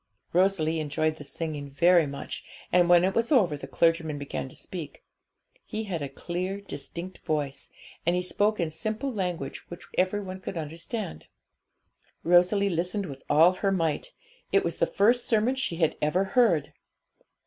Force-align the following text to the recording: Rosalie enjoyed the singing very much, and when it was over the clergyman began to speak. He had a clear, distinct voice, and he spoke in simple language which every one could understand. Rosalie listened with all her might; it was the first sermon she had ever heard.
Rosalie 0.33 0.79
enjoyed 0.79 1.17
the 1.17 1.23
singing 1.23 1.69
very 1.69 2.07
much, 2.07 2.43
and 2.71 2.89
when 2.89 3.03
it 3.03 3.13
was 3.13 3.31
over 3.31 3.55
the 3.55 3.67
clergyman 3.67 4.17
began 4.17 4.49
to 4.49 4.55
speak. 4.55 5.03
He 5.63 5.83
had 5.83 6.01
a 6.01 6.09
clear, 6.09 6.59
distinct 6.59 7.19
voice, 7.19 7.69
and 8.03 8.15
he 8.15 8.23
spoke 8.23 8.59
in 8.59 8.71
simple 8.71 9.13
language 9.13 9.69
which 9.69 9.85
every 9.99 10.21
one 10.21 10.39
could 10.39 10.57
understand. 10.57 11.27
Rosalie 12.23 12.67
listened 12.67 13.05
with 13.05 13.21
all 13.29 13.51
her 13.53 13.71
might; 13.71 14.11
it 14.51 14.63
was 14.63 14.77
the 14.79 14.87
first 14.87 15.27
sermon 15.27 15.53
she 15.53 15.75
had 15.75 15.95
ever 16.01 16.23
heard. 16.23 16.73